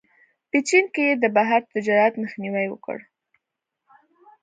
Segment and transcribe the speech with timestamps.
[0.49, 2.97] په چین کې یې د بهر تجارت مخنیوی وکړ.